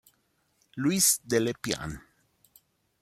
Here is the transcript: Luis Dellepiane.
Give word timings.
Luis 0.77 1.19
Dellepiane. 1.25 2.01